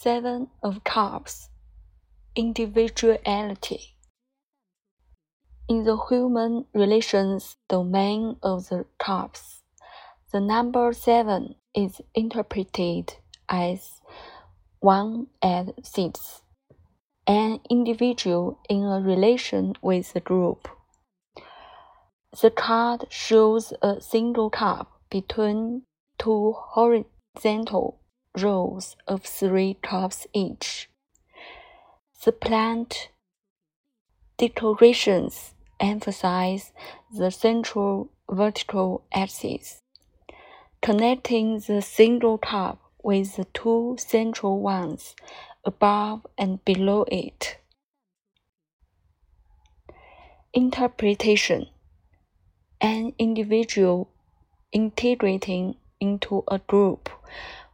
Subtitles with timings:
[0.00, 1.48] Seven of Cups
[2.36, 3.96] Individuality.
[5.68, 9.64] In the human relations domain of the cups,
[10.30, 13.14] the number seven is interpreted
[13.48, 14.00] as
[14.78, 16.42] one and six,
[17.26, 20.68] an individual in a relation with a group.
[22.40, 25.82] The card shows a single cup between
[26.20, 27.97] two horizontal
[28.36, 30.88] rows of three cups each.
[32.24, 33.10] The plant
[34.36, 36.72] decorations emphasize
[37.16, 39.82] the central vertical axis,
[40.82, 45.14] connecting the single cup with the two central ones
[45.64, 47.58] above and below it.
[50.52, 51.68] Interpretation
[52.80, 54.08] An individual
[54.72, 57.08] integrating into a group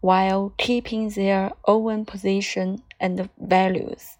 [0.00, 4.16] while keeping their own position and values.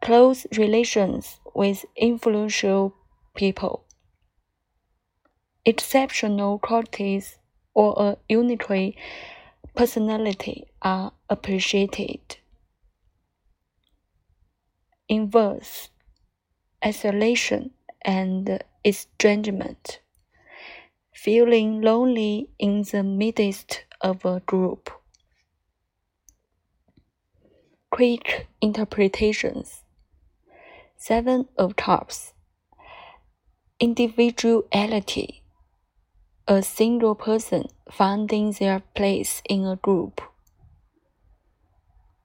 [0.00, 2.94] Close relations with influential
[3.34, 3.84] people.
[5.64, 7.38] Exceptional qualities
[7.74, 8.96] or a unique
[9.74, 12.36] personality are appreciated.
[15.08, 15.90] Inverse,
[16.84, 17.70] isolation
[18.02, 20.00] and estrangement
[21.18, 24.88] feeling lonely in the midst of a group.
[27.90, 29.82] Quick interpretations
[30.96, 32.34] Seven of Cups
[33.80, 35.42] Individuality
[36.46, 40.20] A single person finding their place in a group.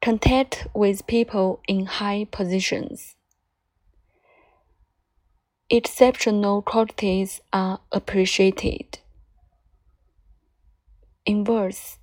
[0.04, 3.16] Contact with people in high positions.
[5.76, 9.00] Exceptional qualities are appreciated.
[11.26, 11.98] Inverse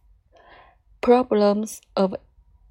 [1.01, 2.17] problems of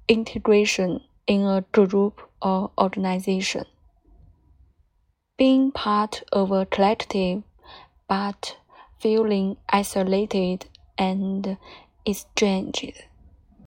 [0.08, 3.64] integration in a group or organization.
[5.38, 7.44] Being part of a collective
[8.06, 8.58] but
[8.98, 10.66] feeling isolated
[10.98, 11.56] and
[12.06, 13.04] estranged.